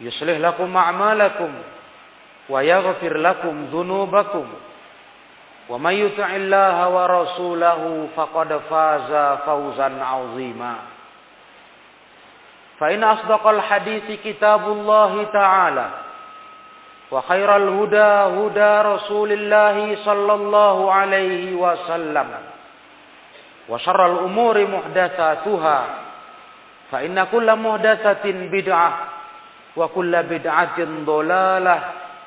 [0.00, 1.50] يصلح لكم أعمالكم
[2.48, 4.46] ويغفر لكم ذنوبكم.
[5.68, 10.74] ومن يطع الله ورسوله فقد فاز فوزا عظيما.
[12.80, 15.86] فإن أصدق الحديث كتاب الله تعالى
[17.10, 22.28] وخير الهدى هدى رسول الله صلى الله عليه وسلم
[23.68, 25.78] وشر الأمور محدثاتها
[26.92, 28.92] فإن كل محدثة بدعة
[29.76, 31.80] wa kulla bid'atin dolalah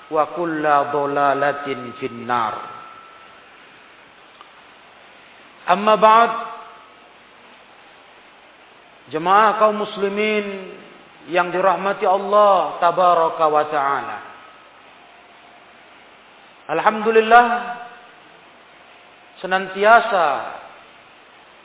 [0.08, 2.54] wa kulla dolalatin finnar.
[5.70, 6.32] Amma ba'd
[9.14, 10.46] jemaah kaum muslimin
[11.30, 14.18] yang dirahmati Allah tabaraka wa taala.
[16.70, 17.46] Alhamdulillah
[19.42, 20.26] senantiasa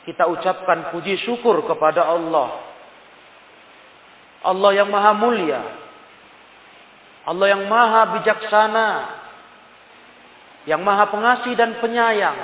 [0.05, 2.61] kita ucapkan puji syukur kepada Allah.
[4.45, 5.61] Allah yang maha mulia.
[7.25, 8.89] Allah yang maha bijaksana.
[10.65, 12.37] Yang maha pengasih dan penyayang.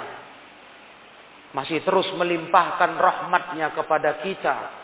[1.51, 4.81] Masih terus melimpahkan rahmatnya kepada kita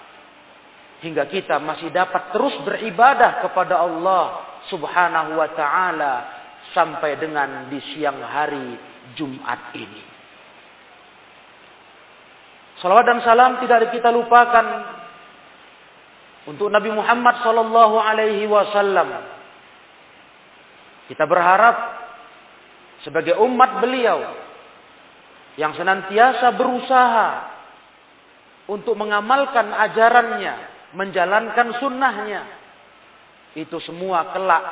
[0.98, 4.26] hingga kita masih dapat terus beribadah kepada Allah
[4.68, 6.14] Subhanahu wa taala
[6.74, 8.76] sampai dengan di siang hari
[9.14, 10.04] Jumat ini.
[12.82, 14.66] Salawat dan salam tidak kita lupakan
[16.46, 19.37] untuk Nabi Muhammad sallallahu alaihi wasallam.
[21.08, 21.76] Kita berharap
[23.02, 24.20] sebagai umat beliau
[25.56, 27.30] yang senantiasa berusaha
[28.68, 32.42] untuk mengamalkan ajarannya menjalankan sunnahnya.
[33.58, 34.66] Itu semua kelak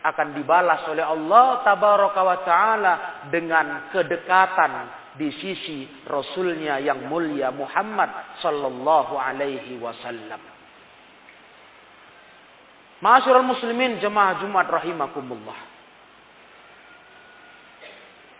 [0.00, 2.94] akan dibalas oleh Allah tabaraka wa ta'ala
[3.28, 4.72] dengan kedekatan
[5.18, 10.40] di sisi Rasulnya yang mulia Muhammad sallallahu alaihi wasallam.
[13.00, 15.69] Ma'asyiral muslimin jemaah Jumat rahimakumullah.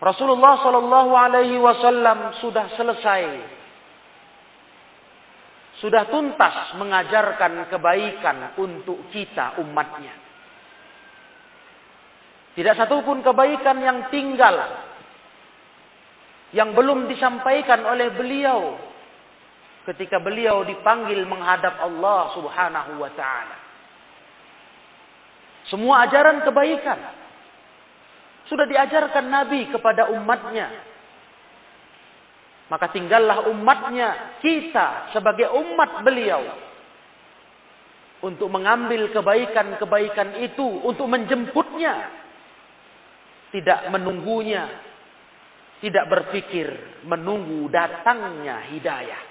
[0.01, 3.25] Rasulullah sallallahu alaihi wasallam sudah selesai
[5.77, 10.13] sudah tuntas mengajarkan kebaikan untuk kita umatnya.
[12.53, 14.57] Tidak satupun kebaikan yang tinggal
[16.53, 18.77] yang belum disampaikan oleh beliau
[19.89, 23.57] ketika beliau dipanggil menghadap Allah Subhanahu wa taala.
[25.69, 27.20] Semua ajaran kebaikan
[28.51, 30.91] sudah diajarkan Nabi kepada umatnya
[32.71, 36.39] maka tinggallah umatnya, kita sebagai umat beliau.
[38.23, 42.07] Untuk mengambil kebaikan-kebaikan itu, untuk menjemputnya.
[43.51, 44.71] Tidak menunggunya.
[45.83, 46.71] Tidak berpikir
[47.03, 49.23] menunggu datangnya hidayah.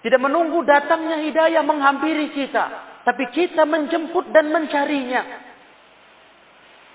[0.00, 2.64] Tidak menunggu datangnya hidayah menghampiri kita.
[3.04, 5.51] Tapi kita menjemput dan mencarinya.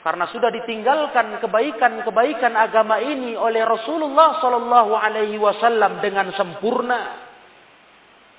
[0.08, 7.28] Karena sudah ditinggalkan kebaikan-kebaikan agama ini oleh Rasulullah Sallallahu Alaihi Wasallam dengan sempurna.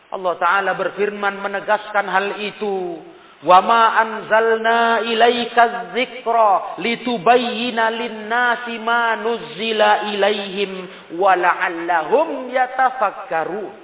[0.09, 3.05] Allah Taala berfirman menegaskan hal itu.
[3.45, 10.89] Wama anzalna ilaika dzikra litubayyana lin-nasi ma nuzzila ilaihim
[11.21, 13.77] wa la'allahum yatafakkarun.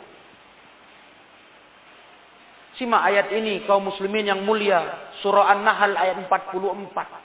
[2.81, 7.24] Simak ayat ini kaum muslimin yang mulia, surah An-Nahl ayat 44.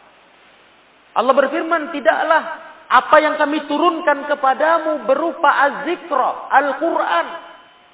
[1.18, 7.28] Allah berfirman, tidaklah Apa yang kami turunkan kepadamu berupa az-zikra, Al-Quran.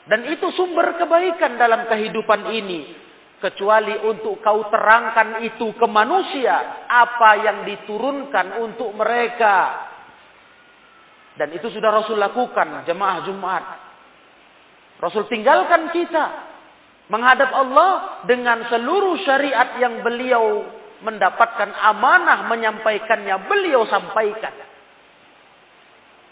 [0.07, 2.95] Dan itu sumber kebaikan dalam kehidupan ini.
[3.43, 6.87] Kecuali untuk kau terangkan itu ke manusia.
[6.87, 9.83] Apa yang diturunkan untuk mereka.
[11.35, 13.63] Dan itu sudah Rasul lakukan jemaah Jumat.
[15.03, 16.55] Rasul tinggalkan kita.
[17.11, 20.63] Menghadap Allah dengan seluruh syariat yang beliau
[21.03, 23.35] mendapatkan amanah menyampaikannya.
[23.49, 24.53] Beliau sampaikan.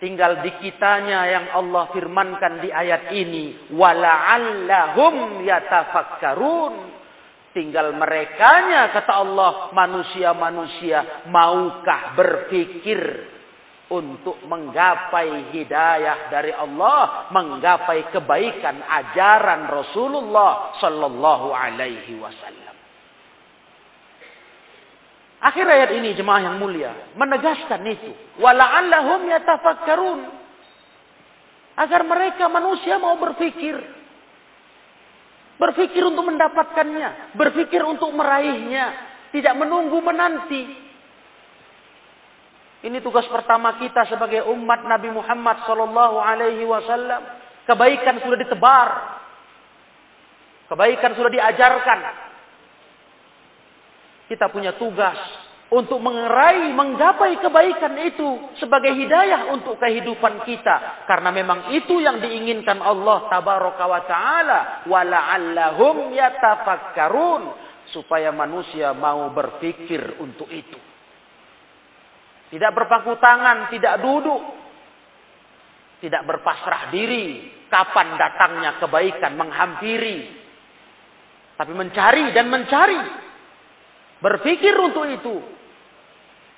[0.03, 3.71] Tinggal di kitanya yang Allah firmankan di ayat ini.
[3.71, 6.91] Wala'allahum yatafakkarun.
[7.55, 12.99] Tinggal merekanya kata Allah manusia-manusia maukah berpikir
[13.93, 22.72] untuk menggapai hidayah dari Allah, menggapai kebaikan ajaran Rasulullah sallallahu alaihi wasallam.
[25.43, 28.15] Akhir ayat ini jemaah yang mulia menegaskan itu.
[28.39, 30.19] Wala'allahum yatafakkarun.
[31.75, 33.75] Agar mereka manusia mau berpikir.
[35.59, 37.35] Berpikir untuk mendapatkannya.
[37.35, 39.11] Berpikir untuk meraihnya.
[39.35, 40.63] Tidak menunggu menanti.
[42.87, 47.19] Ini tugas pertama kita sebagai umat Nabi Muhammad sallallahu alaihi wasallam.
[47.67, 48.89] Kebaikan sudah ditebar.
[50.71, 52.31] Kebaikan sudah diajarkan.
[54.33, 55.13] Kita punya tugas
[55.69, 61.05] untuk mengerai, menggapai kebaikan itu sebagai hidayah untuk kehidupan kita.
[61.05, 64.59] Karena memang itu yang diinginkan Allah tabaraka wa ta'ala.
[64.89, 67.61] Wala'allahum yatafakkarun.
[67.93, 70.81] Supaya manusia mau berpikir untuk itu.
[72.49, 74.41] Tidak berpangku tangan, tidak duduk.
[76.01, 77.53] Tidak berpasrah diri.
[77.69, 80.41] Kapan datangnya kebaikan menghampiri.
[81.53, 83.22] Tapi mencari dan mencari
[84.23, 85.35] Berpikir untuk itu.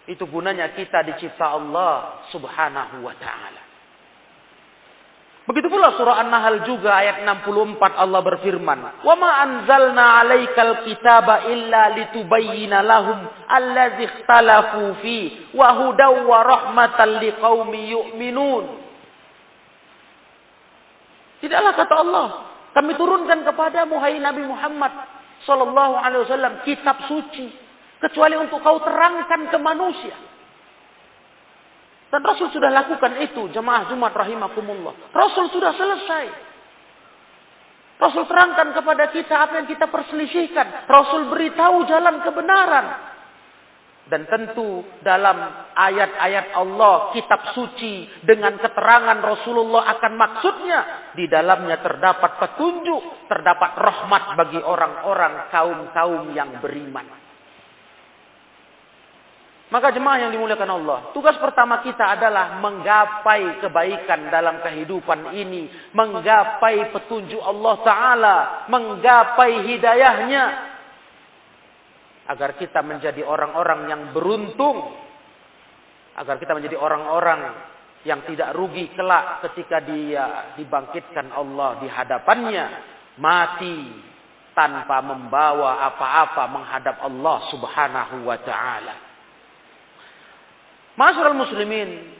[0.05, 3.65] Itu gunanya kita dicipta Allah subhanahu wa ta'ala.
[5.45, 11.93] Begitu pula surah An-Nahl juga ayat 64 Allah berfirman, "Wa ma anzalna 'alaikal kitaba illa
[11.93, 15.17] litubayyana lahum allazi ikhtalafu fi
[15.53, 15.69] wa
[16.41, 18.65] rahmatan liqaumi yu'minun."
[21.45, 22.27] Tidaklah kata Allah,
[22.73, 25.14] kami turunkan kepada hai Nabi Muhammad
[25.45, 27.47] Sallallahu Alaihi Wasallam kitab suci
[28.01, 30.17] kecuali untuk kau terangkan ke manusia.
[32.09, 34.93] Dan Rasul sudah lakukan itu jemaah Jumat rahimakumullah.
[35.11, 36.25] Rasul sudah selesai.
[37.95, 40.87] Rasul terangkan kepada kita apa yang kita perselisihkan.
[40.87, 43.14] Rasul beritahu jalan kebenaran.
[44.05, 50.79] Dan tentu dalam ayat-ayat Allah, kitab suci dengan keterangan Rasulullah akan maksudnya.
[51.17, 57.25] Di dalamnya terdapat petunjuk, terdapat rahmat bagi orang-orang kaum-kaum yang beriman.
[59.65, 66.93] Maka jemaah yang dimuliakan Allah, tugas pertama kita adalah menggapai kebaikan dalam kehidupan ini, menggapai
[66.93, 68.37] petunjuk Allah Ta'ala,
[68.69, 70.43] menggapai hidayahnya,
[72.25, 74.97] agar kita menjadi orang-orang yang beruntung
[76.15, 77.41] agar kita menjadi orang-orang
[78.05, 82.65] yang tidak rugi kelak ketika dia dibangkitkan Allah di hadapannya
[83.17, 83.77] mati
[84.55, 88.95] tanpa membawa apa-apa menghadap Allah Subhanahu wa taala.
[90.95, 92.15] Masyarul muslimin,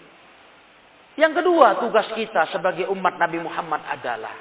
[1.16, 4.36] yang kedua tugas kita sebagai umat Nabi Muhammad adalah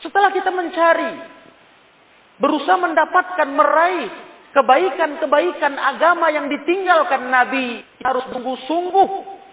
[0.00, 1.12] setelah kita mencari
[2.40, 9.08] berusaha mendapatkan meraih Kebaikan-kebaikan agama yang ditinggalkan Nabi harus sungguh-sungguh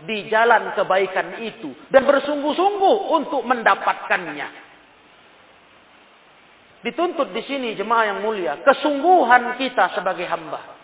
[0.09, 4.65] di jalan kebaikan itu dan bersungguh-sungguh untuk mendapatkannya.
[6.81, 10.77] Dituntut di sini jemaah yang mulia, kesungguhan kita sebagai hamba.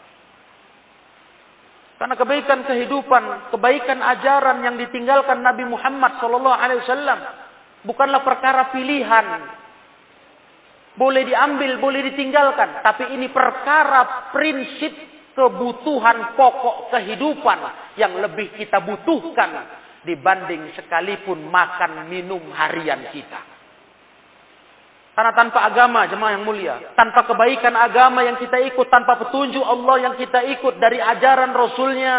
[1.98, 7.22] Karena kebaikan kehidupan, kebaikan ajaran yang ditinggalkan Nabi Muhammad SAW
[7.88, 9.25] bukanlah perkara pilihan,
[10.94, 12.86] boleh diambil, boleh ditinggalkan.
[12.86, 14.94] Tapi ini perkara prinsip
[15.34, 17.60] kebutuhan pokok kehidupan
[17.98, 23.42] yang lebih kita butuhkan dibanding sekalipun makan minum harian kita.
[25.14, 30.10] Karena tanpa agama, jemaah yang mulia, tanpa kebaikan agama yang kita ikut, tanpa petunjuk Allah
[30.10, 32.16] yang kita ikut dari ajaran Rasulnya,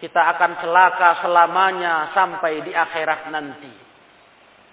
[0.00, 3.83] kita akan celaka selamanya sampai di akhirat nanti.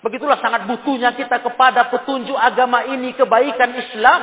[0.02, 4.22] Begitulah sangat butuhnya kita kepada petunjuk agama ini kebaikan Islam.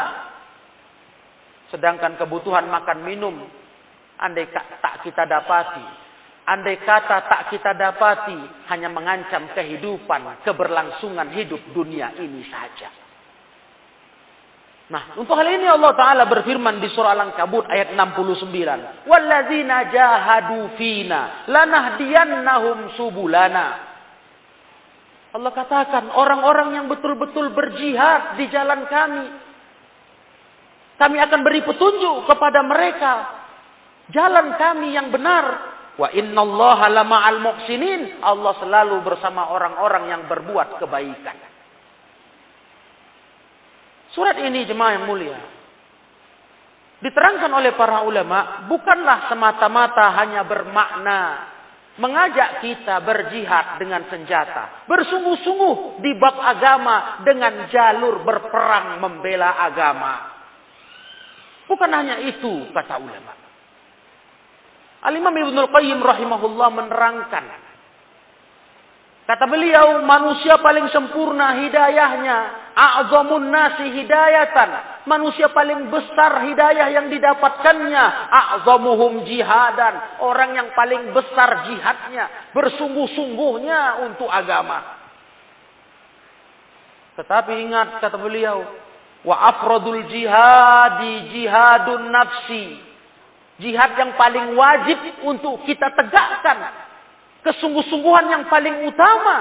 [1.71, 3.35] Sedangkan kebutuhan makan minum
[4.19, 5.87] andai tak kita dapati,
[6.51, 12.91] andai kata tak kita dapati hanya mengancam kehidupan, keberlangsungan hidup dunia ini saja.
[14.89, 19.05] Nah, untuk hal ini Allah Ta'ala berfirman di surah Al-Ankabut ayat 69.
[19.05, 23.88] Walladzina jahadu fina lanahdiyannahum subulana.
[25.29, 29.27] Allah katakan orang-orang yang betul-betul berjihad di jalan kami.
[30.99, 33.13] Kami akan beri petunjuk kepada mereka.
[34.09, 35.45] Jalan kami yang benar.
[36.01, 38.25] Wa inna Allah lama'al muhsinin.
[38.25, 41.37] Allah selalu bersama orang-orang yang berbuat kebaikan.
[44.17, 45.39] Surat ini jemaah yang mulia.
[46.99, 51.21] Diterangkan oleh para ulama bukanlah semata-mata hanya bermakna
[51.99, 60.39] mengajak kita berjihad dengan senjata, bersungguh-sungguh di bab agama dengan jalur berperang membela agama.
[61.69, 63.35] Bukan hanya itu kata ulama.
[64.99, 67.45] Al-Imam Ibnu Qayyim rahimahullah menerangkan
[69.29, 72.73] Kata beliau, manusia paling sempurna hidayahnya.
[72.73, 74.98] A'zamun nasi hidayatan.
[75.09, 78.05] Manusia paling besar hidayah yang didapatkannya.
[78.29, 80.21] A'zamuhum jihadan.
[80.21, 82.53] Orang yang paling besar jihadnya.
[82.53, 85.01] Bersungguh-sungguhnya untuk agama.
[87.17, 88.69] Tetapi ingat kata beliau.
[89.25, 92.85] Wa afradul jihadi jihadun nafsi.
[93.59, 96.87] Jihad yang paling wajib untuk kita tegakkan
[97.49, 99.37] Kesungguh-sungguhan yang paling utama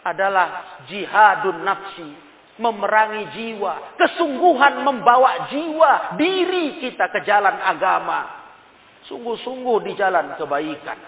[0.00, 2.23] adalah jihadun nafsi.
[2.58, 3.98] Memerangi jiwa.
[3.98, 8.20] Kesungguhan membawa jiwa, diri kita ke jalan agama.
[9.10, 10.98] Sungguh-sungguh di jalan kebaikan.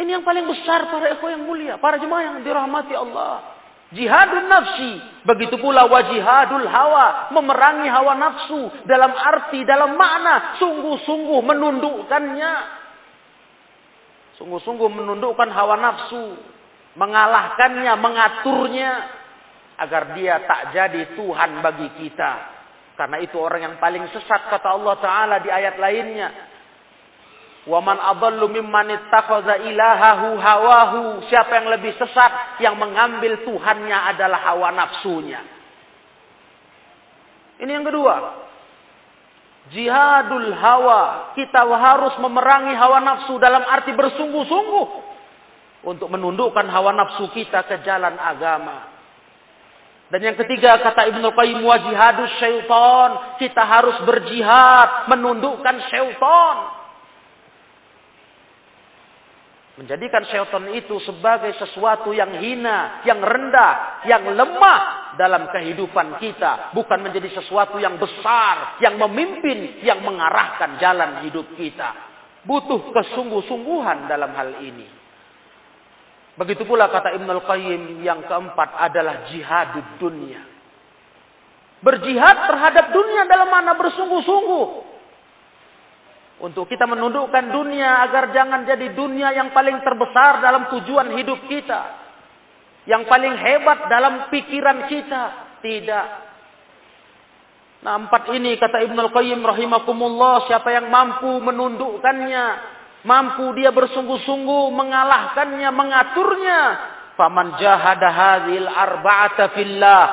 [0.00, 1.76] Ini yang paling besar para ekor yang mulia.
[1.76, 3.58] Para jemaah yang dirahmati Allah.
[3.90, 4.92] Jihadun nafsi.
[5.26, 7.34] Begitu pula wajihadul hawa.
[7.34, 8.70] Memerangi hawa nafsu.
[8.86, 10.56] Dalam arti, dalam makna.
[10.62, 12.80] Sungguh-sungguh menundukkannya
[14.40, 16.32] Sungguh-sungguh menundukkan hawa nafsu.
[16.98, 18.92] Mengalahkannya, mengaturnya.
[19.80, 22.32] Agar dia tak jadi Tuhan bagi kita.
[23.00, 26.28] Karena itu orang yang paling sesat kata Allah Ta'ala di ayat lainnya.
[27.64, 31.00] Waman adallu mimman ittakhadha ilahahu hawahu.
[31.32, 35.40] Siapa yang lebih sesat yang mengambil Tuhannya adalah hawa nafsunya.
[37.60, 38.16] Ini yang kedua.
[39.72, 41.32] Jihadul hawa.
[41.36, 45.09] Kita harus memerangi hawa nafsu dalam arti bersungguh-sungguh.
[45.80, 48.90] Untuk menundukkan hawa nafsu kita ke jalan agama.
[50.10, 53.38] Dan yang ketiga kata Ibnu Qayyim wa jihadus syaitan.
[53.38, 56.56] Kita harus berjihad menundukkan syaitan.
[59.78, 66.74] Menjadikan syaitan itu sebagai sesuatu yang hina, yang rendah, yang lemah dalam kehidupan kita.
[66.76, 71.96] Bukan menjadi sesuatu yang besar, yang memimpin, yang mengarahkan jalan hidup kita.
[72.44, 74.99] Butuh kesungguh-sungguhan dalam hal ini.
[76.40, 80.40] Begitu pula kata Ibn Al-Qayyim yang keempat adalah jihad dunia.
[81.84, 84.88] Berjihad terhadap dunia dalam mana bersungguh-sungguh.
[86.40, 91.80] Untuk kita menundukkan dunia agar jangan jadi dunia yang paling terbesar dalam tujuan hidup kita.
[92.88, 95.22] Yang paling hebat dalam pikiran kita.
[95.60, 96.06] Tidak.
[97.84, 100.48] Nah empat ini kata Ibn Al-Qayyim rahimakumullah.
[100.48, 102.79] Siapa yang mampu menundukkannya.
[103.00, 106.60] Mampu dia bersungguh-sungguh mengalahkannya, mengaturnya.
[107.16, 110.04] Faman jahada hadhil arba'ata fillah.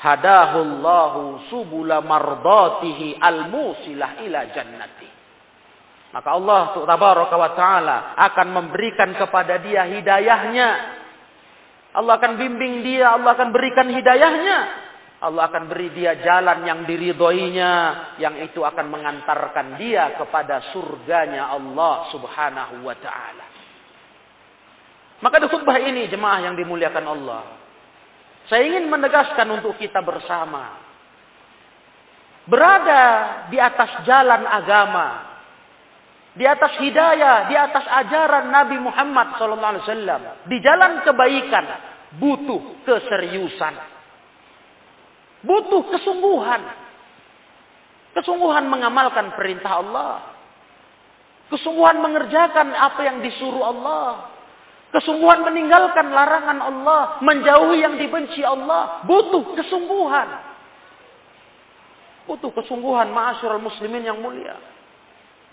[0.00, 5.08] Hadahullahu subula mardatihi al-musilah ila jannati.
[6.12, 10.68] Maka Allah tabaraka wa taala akan memberikan kepada dia hidayahnya.
[11.94, 14.58] Allah akan bimbing dia, Allah akan berikan hidayahnya.
[15.22, 17.72] Allah akan beri dia jalan yang diridhoinya,
[18.18, 23.46] yang itu akan mengantarkan dia kepada surganya Allah Subhanahu wa taala.
[25.22, 27.42] Maka di khutbah ini jemaah yang dimuliakan Allah,
[28.50, 30.82] saya ingin menegaskan untuk kita bersama
[32.44, 33.04] berada
[33.48, 35.34] di atas jalan agama
[36.34, 41.64] di atas hidayah, di atas ajaran Nabi Muhammad SAW, di jalan kebaikan,
[42.18, 43.93] butuh keseriusan,
[45.44, 46.62] butuh kesungguhan,
[48.16, 50.12] kesungguhan mengamalkan perintah Allah,
[51.52, 54.32] kesungguhan mengerjakan apa yang disuruh Allah,
[54.90, 60.56] kesungguhan meninggalkan larangan Allah, menjauhi yang dibenci Allah, butuh kesungguhan.
[62.24, 64.56] Butuh kesungguhan ma'asyurul muslimin yang mulia.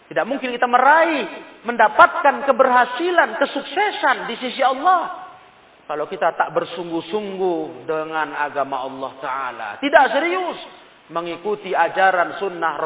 [0.07, 1.24] Tidak mungkin kita meraih,
[1.67, 5.21] mendapatkan keberhasilan, kesuksesan di sisi Allah.
[5.91, 9.69] Kalau kita tak bersungguh-sungguh dengan agama Allah Ta'ala.
[9.83, 10.55] Tidak serius
[11.12, 12.79] mengikuti ajaran sunnah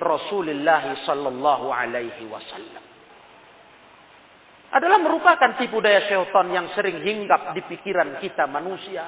[0.00, 2.84] Rasulullah Sallallahu Alaihi Wasallam.
[4.72, 9.04] Adalah merupakan tipu daya syaitan yang sering hinggap di pikiran kita manusia.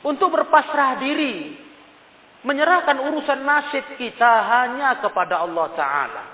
[0.00, 1.60] Untuk berpasrah diri.
[2.40, 6.24] Menyerahkan urusan nasib kita hanya kepada Allah Ta'ala.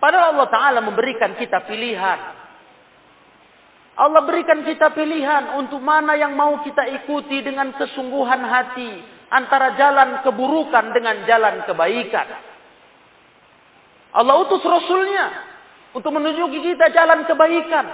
[0.00, 2.39] Padahal Allah Ta'ala memberikan kita pilihan.
[3.98, 8.90] Allah berikan kita pilihan untuk mana yang mau kita ikuti dengan kesungguhan hati.
[9.30, 12.28] Antara jalan keburukan dengan jalan kebaikan.
[14.10, 15.26] Allah utus Rasulnya
[15.94, 17.86] untuk menunjuki kita jalan kebaikan.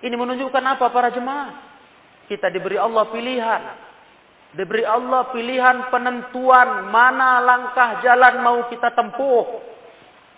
[0.00, 1.60] Ini menunjukkan apa para jemaah?
[2.28, 3.62] Kita diberi Allah pilihan.
[4.56, 9.60] Diberi Allah pilihan penentuan mana langkah jalan mau kita tempuh.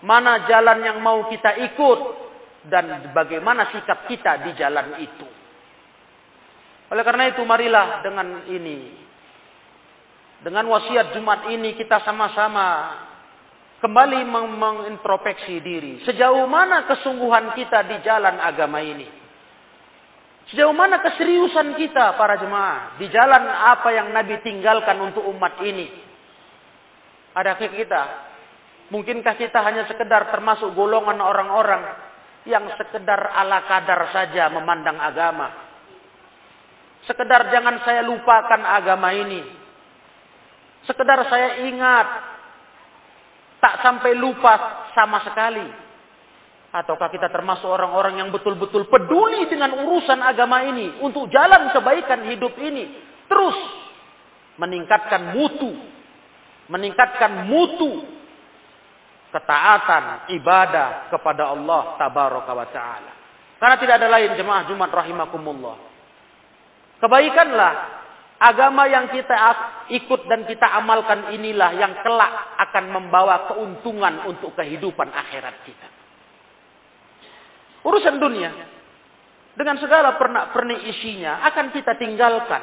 [0.02, 2.27] Mana jalan yang mau kita ikut
[2.67, 5.27] dan bagaimana sikap kita di jalan itu.
[6.88, 9.07] Oleh karena itu marilah dengan ini
[10.38, 12.95] dengan wasiat Jumat ini kita sama-sama
[13.83, 14.23] kembali
[14.55, 15.95] mengintrospeksi diri.
[16.07, 19.07] Sejauh mana kesungguhan kita di jalan agama ini?
[20.49, 25.91] Sejauh mana keseriusan kita para jemaah di jalan apa yang Nabi tinggalkan untuk umat ini?
[27.35, 28.03] Adakah kita?
[28.88, 32.08] Mungkinkah kita hanya sekedar termasuk golongan orang-orang
[32.47, 35.49] yang sekedar ala kadar saja memandang agama.
[37.09, 39.40] Sekedar jangan saya lupakan agama ini.
[40.85, 42.09] Sekedar saya ingat.
[43.59, 45.66] Tak sampai lupa sama sekali.
[46.68, 51.00] Ataukah kita termasuk orang-orang yang betul-betul peduli dengan urusan agama ini.
[51.00, 52.92] Untuk jalan kebaikan hidup ini.
[53.26, 53.57] Terus
[54.61, 55.75] meningkatkan mutu.
[56.68, 58.17] Meningkatkan mutu
[59.28, 63.12] ketaatan, ibadah kepada Allah tabaraka wa taala.
[63.58, 65.76] Karena tidak ada lain jemaah Jumat rahimakumullah.
[66.99, 67.73] Kebaikanlah
[68.38, 69.35] agama yang kita
[69.90, 72.32] ikut dan kita amalkan inilah yang kelak
[72.70, 75.88] akan membawa keuntungan untuk kehidupan akhirat kita.
[77.82, 78.50] Urusan dunia
[79.58, 82.62] dengan segala pernak-pernik isinya akan kita tinggalkan.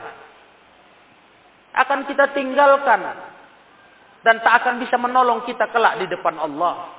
[1.76, 3.35] Akan kita tinggalkan
[4.26, 6.90] dan tak akan bisa menolong kita kelak di depan Allah.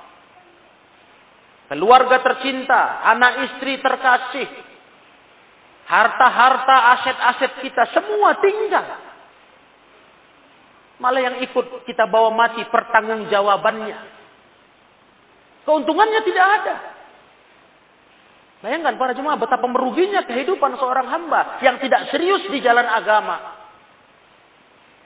[1.67, 4.47] Keluarga tercinta, anak istri terkasih,
[5.91, 8.87] harta-harta, aset-aset kita semua tinggal.
[11.03, 13.99] Malah yang ikut kita bawa mati pertanggungjawabannya.
[15.67, 16.75] Keuntungannya tidak ada.
[18.63, 23.56] Bayangkan para jemaah betapa meruginya kehidupan seorang hamba yang tidak serius di jalan agama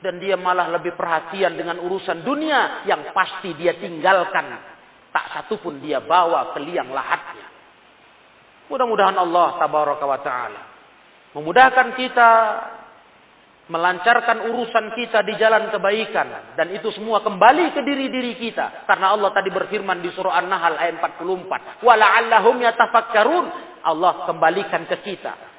[0.02, 4.74] dan dia malah lebih perhatian dengan urusan dunia yang pasti dia tinggalkan.
[5.14, 7.48] Tak satu pun dia bawa ke liang lahatnya.
[8.68, 10.62] Mudah-mudahan Allah tabaraka wa taala
[11.32, 12.30] memudahkan kita
[13.72, 16.58] melancarkan urusan kita di jalan kebaikan.
[16.60, 18.84] Dan itu semua kembali ke diri-diri kita.
[18.84, 23.46] Karena Allah tadi berfirman di surah An-Nahl ayat 44 wala'allahum yatafakkarun.
[23.86, 25.51] Allah kembalikan ke kita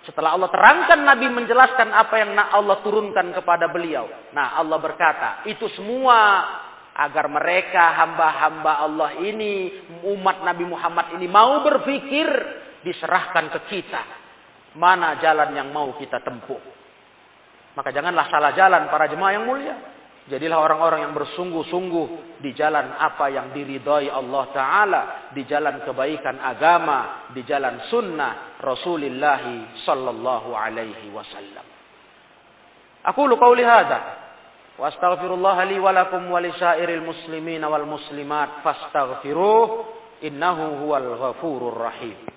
[0.00, 4.08] setelah Allah terangkan Nabi menjelaskan apa yang Allah turunkan kepada beliau.
[4.32, 6.48] Nah Allah berkata, itu semua
[6.96, 12.28] agar mereka hamba-hamba Allah ini, umat Nabi Muhammad ini mau berpikir,
[12.80, 14.02] diserahkan ke kita.
[14.80, 16.60] Mana jalan yang mau kita tempuh.
[17.76, 19.76] Maka janganlah salah jalan para jemaah yang mulia.
[20.30, 25.02] Jadilah orang-orang yang bersungguh-sungguh di jalan apa yang diridhai Allah Ta'ala.
[25.34, 27.26] Di jalan kebaikan agama.
[27.34, 29.42] Di jalan sunnah Rasulullah
[29.82, 31.66] Sallallahu Alaihi Wasallam.
[33.10, 34.00] Aku lu qawli hadha.
[34.78, 38.62] Wa astaghfirullah li walakum walisairil muslimin wal muslimat.
[38.62, 39.98] Fastaghfiruh.
[40.30, 42.29] Innahu huwal ghafurur rahim.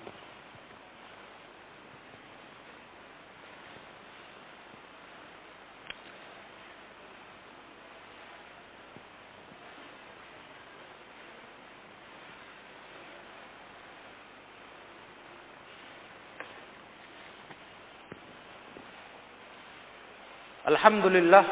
[20.68, 21.44] الحمد لله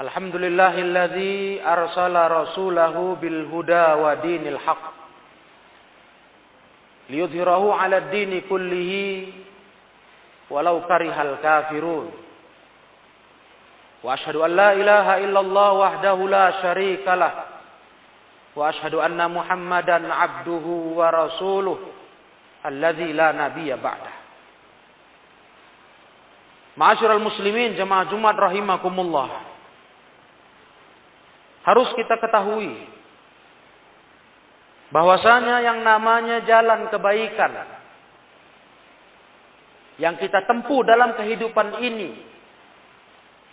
[0.00, 4.84] الحمد لله الذي أرسل رسوله بالهدى ودين الحق
[7.10, 8.92] ليظهره على الدين كله
[10.50, 12.06] ولو كره الكافرون
[14.02, 17.32] وأشهد أن لا إله إلا الله وحده لا شريك له
[18.56, 20.66] وأشهد أن محمدا عبده
[20.98, 21.78] ورسوله
[22.66, 24.14] الذي لا نبي بعده
[26.78, 29.50] Ma'asyiral muslimin jemaah Jumat rahimakumullah.
[31.66, 32.86] Harus kita ketahui
[34.94, 37.52] bahwasanya yang namanya jalan kebaikan
[39.98, 42.24] yang kita tempuh dalam kehidupan ini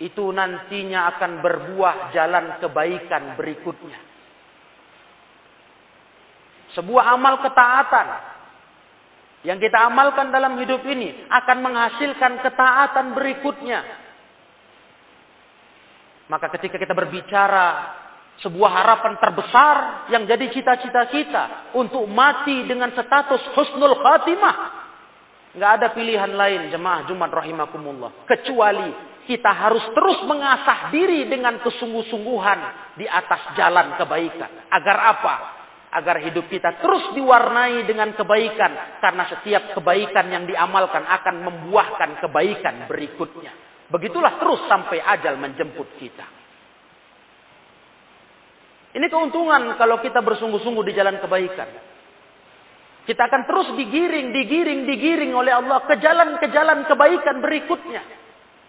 [0.05, 3.99] itu nantinya akan berbuah jalan kebaikan berikutnya.
[6.77, 8.34] Sebuah amal ketaatan
[9.45, 13.79] yang kita amalkan dalam hidup ini akan menghasilkan ketaatan berikutnya.
[16.25, 17.93] Maka ketika kita berbicara
[18.41, 19.75] sebuah harapan terbesar
[20.11, 21.43] yang jadi cita-cita kita
[21.77, 24.55] untuk mati dengan status husnul khatimah.
[25.55, 28.27] Nggak ada pilihan lain jemaah Jumat rahimakumullah.
[28.27, 28.91] Kecuali
[29.23, 32.59] kita harus terus mengasah diri dengan kesungguh-sungguhan
[32.99, 34.51] di atas jalan kebaikan.
[34.67, 35.35] Agar apa?
[35.95, 42.91] Agar hidup kita terus diwarnai dengan kebaikan karena setiap kebaikan yang diamalkan akan membuahkan kebaikan
[42.91, 43.51] berikutnya.
[43.87, 46.25] Begitulah terus sampai ajal menjemput kita.
[48.95, 51.69] Ini keuntungan kalau kita bersungguh-sungguh di jalan kebaikan.
[53.05, 58.01] Kita akan terus digiring, digiring, digiring oleh Allah ke jalan ke jalan kebaikan berikutnya.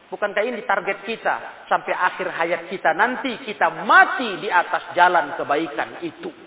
[0.06, 5.98] Bukankah ini target kita sampai akhir hayat kita nanti kita mati di atas jalan kebaikan
[6.06, 6.45] itu.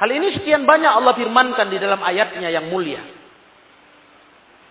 [0.00, 3.04] Hal ini sekian banyak Allah firmankan di dalam ayatnya yang mulia.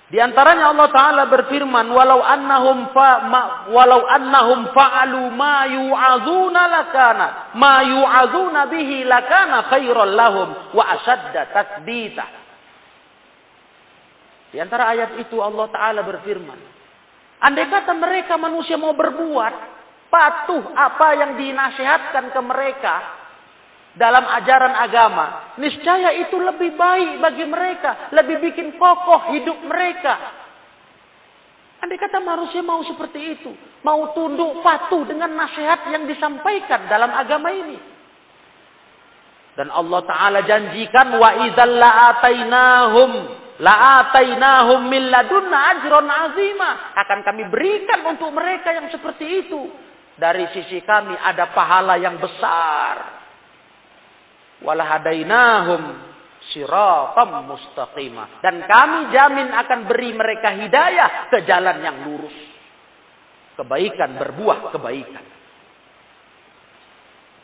[0.09, 7.25] Di antaranya Allah Taala berfirman, "Walau annahum fa ma, walau annahum fa'alu ma yu'azuna lakana
[7.53, 12.25] ma yu'azuna bihi lakana khairal lahum wa ashadda tasdita."
[14.49, 16.57] Di antara ayat itu Allah Taala berfirman,
[17.45, 19.53] andai kata mereka manusia mau berbuat
[20.09, 22.95] patuh apa yang dinasihatkan ke mereka,
[23.99, 30.39] dalam ajaran agama, niscaya itu lebih baik bagi mereka, lebih bikin kokoh hidup mereka.
[31.83, 33.51] Andai kata manusia mau seperti itu,
[33.83, 37.75] mau tunduk patuh dengan nasihat yang disampaikan dalam agama ini.
[39.59, 43.11] Dan Allah Ta'ala janjikan wa idzal la'atainahum
[43.59, 46.95] la'atainahum min ladunna ajron azima.
[46.95, 49.67] Akan kami berikan untuk mereka yang seperti itu.
[50.15, 53.18] Dari sisi kami ada pahala yang besar
[54.65, 55.81] walahadainahum
[56.51, 62.35] siratam mustaqimah dan kami jamin akan beri mereka hidayah ke jalan yang lurus
[63.59, 65.39] kebaikan berbuah kebaikan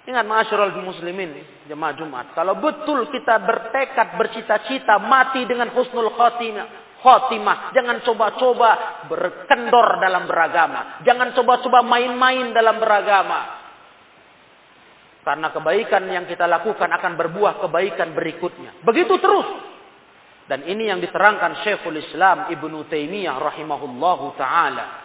[0.05, 1.33] Ingat masyarul muslimin
[1.65, 2.37] jemaah Jumat.
[2.37, 7.01] Kalau betul kita bertekad, bercita-cita mati dengan husnul khotimah.
[7.01, 7.73] Khotimah.
[7.73, 11.01] Jangan coba-coba berkendor dalam beragama.
[11.01, 13.64] Jangan coba-coba main-main dalam beragama.
[15.25, 18.85] Karena kebaikan yang kita lakukan akan berbuah kebaikan berikutnya.
[18.85, 19.49] Begitu terus.
[20.45, 25.01] Dan ini yang diterangkan Syekhul Islam Ibnu Taimiyah rahimahullahu taala.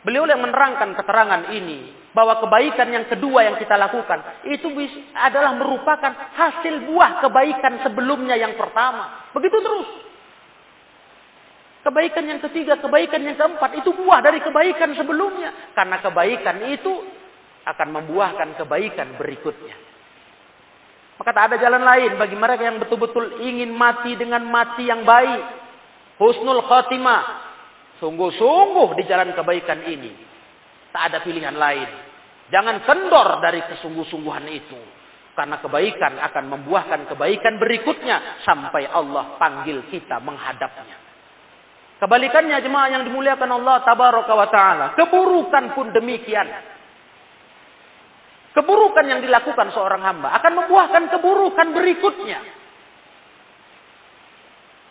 [0.00, 4.72] Beliau yang menerangkan keterangan ini bahwa kebaikan yang kedua yang kita lakukan itu
[5.12, 9.28] adalah merupakan hasil buah kebaikan sebelumnya yang pertama.
[9.36, 9.88] Begitu terus.
[11.84, 15.76] Kebaikan yang ketiga, kebaikan yang keempat itu buah dari kebaikan sebelumnya.
[15.76, 17.19] Karena kebaikan itu
[17.64, 19.76] akan membuahkan kebaikan berikutnya.
[21.20, 25.44] Maka tak ada jalan lain bagi mereka yang betul-betul ingin mati dengan mati yang baik.
[26.16, 27.52] Husnul khotimah.
[28.00, 30.16] Sungguh-sungguh di jalan kebaikan ini.
[30.88, 31.88] Tak ada pilihan lain.
[32.48, 34.80] Jangan kendor dari kesungguh-sungguhan itu.
[35.36, 38.40] Karena kebaikan akan membuahkan kebaikan berikutnya.
[38.40, 40.96] Sampai Allah panggil kita menghadapnya.
[42.00, 44.48] Kebalikannya jemaah yang dimuliakan Allah tabaraka wa.
[44.96, 46.48] Keburukan pun demikian.
[48.50, 52.40] Keburukan yang dilakukan seorang hamba akan membuahkan keburukan berikutnya.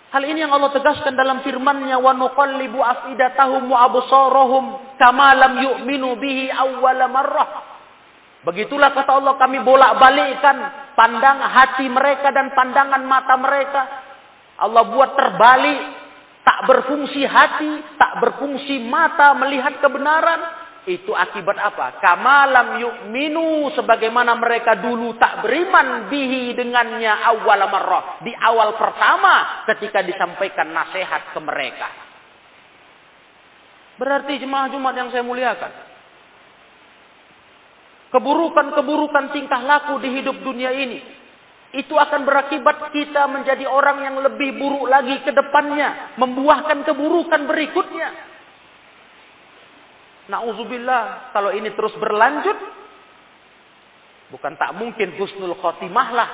[0.09, 4.65] Hal ini yang Allah tegaskan dalam firman-Nya wa nuqallibu afidatahum wa absarahum
[4.97, 7.49] kama lam yu'minu bihi awwala marrah.
[8.41, 10.57] Begitulah kata Allah kami bolak-balikkan
[10.97, 13.81] pandang hati mereka dan pandangan mata mereka.
[14.59, 15.79] Allah buat terbalik,
[16.41, 20.39] tak berfungsi hati, tak berfungsi mata melihat kebenaran,
[20.87, 21.99] itu akibat apa?
[21.99, 28.23] Kamalam yu'minu sebagaimana mereka dulu tak beriman bihi dengannya awal marrah.
[28.23, 31.89] Di awal pertama ketika disampaikan nasihat ke mereka.
[33.99, 35.91] Berarti jemaah Jumat yang saya muliakan.
[38.15, 41.03] Keburukan-keburukan tingkah laku di hidup dunia ini.
[41.69, 46.15] Itu akan berakibat kita menjadi orang yang lebih buruk lagi ke depannya.
[46.17, 48.09] Membuahkan keburukan berikutnya.
[50.29, 52.53] Nauzubillah, kalau ini terus berlanjut,
[54.29, 56.29] bukan tak mungkin husnul khotimah lah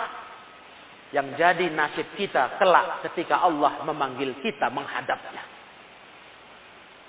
[1.16, 5.44] yang jadi nasib kita kelak ketika Allah memanggil kita menghadapnya.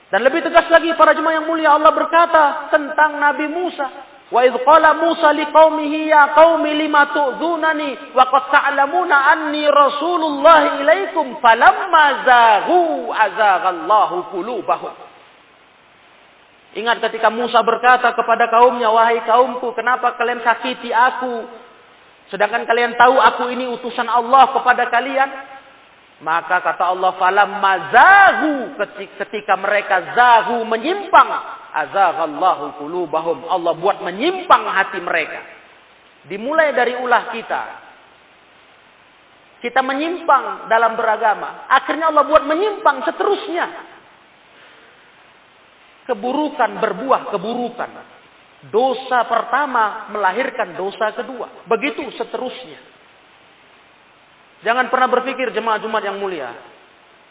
[0.07, 4.15] Dan lebih tegas lagi para jemaah yang mulia Allah berkata tentang Nabi Musa.
[4.31, 11.39] Wa idh qala Musa liqaumihi ya qaumi lima tu'dhunani wa qad ta'lamuna anni rasulullah ilaikum
[11.43, 15.06] falamma zaghu azaghallahu qulubahum.
[16.77, 21.49] Ingat ketika Musa berkata kepada kaumnya, wahai kaumku, kenapa kalian sakiti aku?
[22.29, 25.31] Sedangkan kalian tahu aku ini utusan Allah kepada kalian.
[26.21, 28.77] Maka kata Allah, falam mazahu
[29.25, 31.29] ketika mereka zahu menyimpang,
[31.73, 33.49] azaghallahu qulubahum.
[33.49, 35.41] Allah buat menyimpang hati mereka.
[36.29, 37.63] Dimulai dari ulah kita.
[39.65, 41.65] Kita menyimpang dalam beragama.
[41.73, 43.86] Akhirnya Allah buat menyimpang seterusnya.
[46.07, 47.91] Keburukan berbuah keburukan.
[48.71, 51.67] Dosa pertama melahirkan dosa kedua.
[51.67, 52.79] Begitu seterusnya.
[54.65, 56.51] Jangan pernah berpikir jemaah Jumat yang mulia.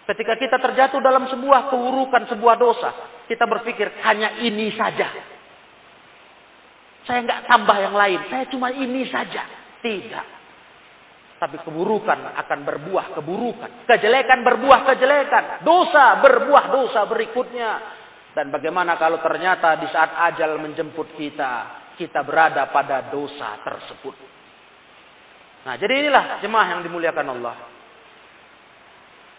[0.06, 2.90] Ketika kita terjatuh dalam sebuah keurukan, sebuah dosa.
[3.26, 5.10] Kita berpikir hanya ini saja.
[7.10, 8.20] Saya nggak tambah yang lain.
[8.30, 9.50] Saya cuma ini saja.
[9.82, 10.26] Tidak.
[11.42, 13.90] Tapi keburukan akan berbuah keburukan.
[13.90, 15.66] Kejelekan berbuah kejelekan.
[15.66, 17.70] Dosa berbuah dosa berikutnya.
[18.36, 21.84] Dan bagaimana kalau ternyata di saat ajal menjemput kita.
[21.96, 24.16] Kita berada pada dosa tersebut.
[25.64, 27.56] Nah, jadi inilah jemaah yang dimuliakan Allah.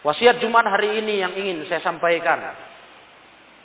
[0.00, 2.40] Wasiat Jumat hari ini yang ingin saya sampaikan.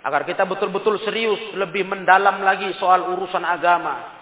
[0.03, 4.19] Agar kita betul-betul serius, lebih mendalam lagi soal urusan agama.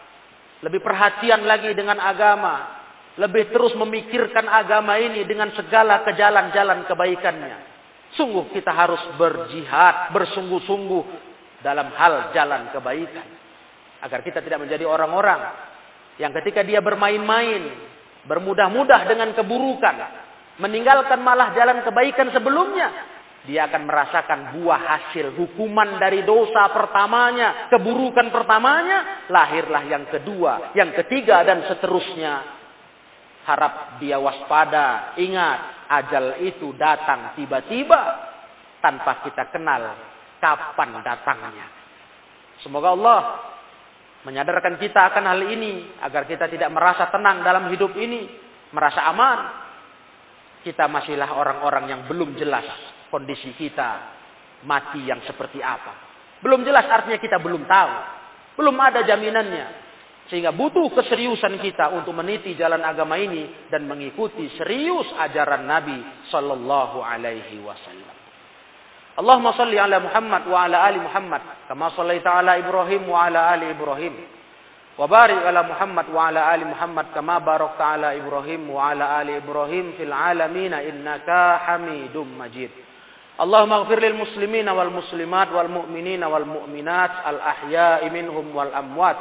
[0.61, 2.77] Lebih perhatian lagi dengan agama.
[3.17, 7.68] Lebih terus memikirkan agama ini dengan segala kejalan-jalan kebaikannya.
[8.17, 11.03] Sungguh kita harus berjihad, bersungguh-sungguh
[11.61, 13.27] dalam hal jalan kebaikan.
[13.99, 15.39] Agar kita tidak menjadi orang-orang
[16.17, 17.69] yang ketika dia bermain-main,
[18.27, 19.95] bermudah-mudah dengan keburukan,
[20.59, 22.91] meninggalkan malah jalan kebaikan sebelumnya,
[23.47, 30.91] dia akan merasakan buah hasil hukuman dari dosa pertamanya, keburukan pertamanya, lahirlah yang kedua, yang
[30.91, 32.59] ketiga dan seterusnya.
[33.47, 38.01] Harap dia waspada, ingat ajal itu datang tiba-tiba
[38.79, 39.97] tanpa kita kenal
[40.37, 41.67] kapan datangnya.
[42.61, 43.19] Semoga Allah
[44.23, 48.29] menyadarkan kita akan hal ini agar kita tidak merasa tenang dalam hidup ini,
[48.71, 49.39] merasa aman.
[50.59, 52.67] Kita masihlah orang-orang yang belum jelas
[53.07, 54.19] kondisi kita
[54.67, 55.95] mati yang seperti apa.
[56.43, 57.93] Belum jelas artinya kita belum tahu.
[58.59, 59.88] Belum ada jaminannya.
[60.29, 65.97] Sehingga butuh keseriusan kita untuk meniti jalan agama ini dan mengikuti serius ajaran Nabi
[66.29, 68.15] Sallallahu Alaihi Wasallam.
[69.17, 73.73] Allahumma salli ala Muhammad wa ala ali Muhammad kama sallaita ala Ibrahim wa ala ali
[73.73, 74.15] Ibrahim.
[74.95, 79.33] Wa barik ala Muhammad wa ala ali Muhammad kama barakta ala Ibrahim wa ala ali
[79.35, 82.69] Ibrahim fil alamin innaka Hamidum Majid.
[83.41, 89.15] Allahumma ighfir lil muslimina wal muslimat wal mu'minina wal mu'minat al ahya'i minhum wal amwat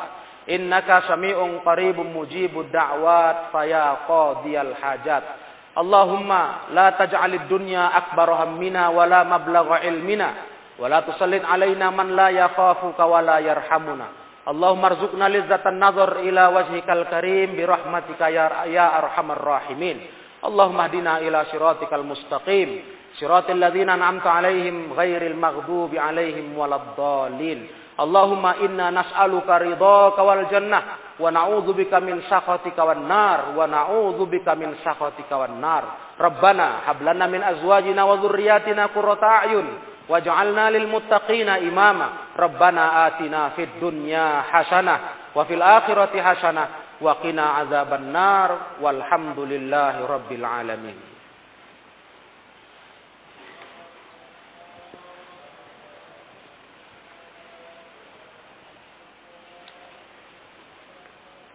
[0.48, 9.06] innaka sami'un qaribun mujibud da'wat faya qadiyal hajat Allahumma la taj'alid dunya akbar hammina wa
[9.06, 10.28] la mablagha ilmina
[10.74, 14.26] wa la tusallit alaina man la yakhafuka wa la yarhamuna.
[14.42, 20.02] Allahumma arzuqna lizzatan nazar ila wajhikal karim bi rahmatika ya, ya arhamar rahimin.
[20.42, 22.82] Allahumma hdina ila siratikal mustaqim.
[23.14, 27.70] Siratal ladzina an'amta alaihim ghairil maghdubi alaihim waladdallin.
[27.98, 30.82] Allahumma inna nas'aluka ridhaka wal jannah
[31.18, 37.26] wa na'udzubika min sakhatika wan nar wa na'udzubika min sakhatika wan nar rabbana hab lana
[37.26, 39.66] min azwajina wa dhurriyyatina qurrata a'yun
[40.06, 47.66] waj'alna lil muttaqina imama rabbana atina fid dunya hasanah wa fil akhirati hasanah wa qina
[47.66, 51.07] azaban nar walhamdulillahi rabbil alamin